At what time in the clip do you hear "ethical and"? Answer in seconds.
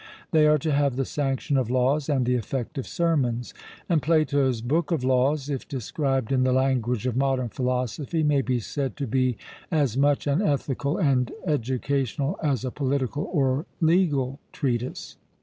10.41-11.31